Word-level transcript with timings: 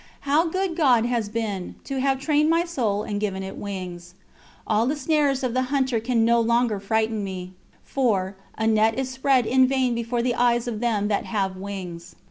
How 0.21 0.47
good 0.49 0.75
God 0.75 1.05
has 1.05 1.29
been, 1.29 1.75
to 1.83 1.99
have 1.99 2.19
trained 2.19 2.49
my 2.49 2.65
soul 2.65 3.03
and 3.03 3.21
given 3.21 3.43
it 3.43 3.55
wings 3.55 4.15
All 4.65 4.87
the 4.87 4.95
snares 4.95 5.43
of 5.43 5.53
the 5.53 5.61
hunter 5.69 5.99
can 5.99 6.25
no 6.25 6.39
longer 6.41 6.79
frighten 6.79 7.23
me, 7.23 7.51
for 7.83 8.35
"A 8.57 8.65
net 8.65 8.97
is 8.97 9.11
spread 9.11 9.45
in 9.45 9.67
vain 9.67 9.93
before 9.93 10.23
the 10.23 10.33
eyes 10.33 10.67
of 10.67 10.79
them 10.79 11.07
that 11.09 11.25
have 11.25 11.55
wings." 11.55 12.15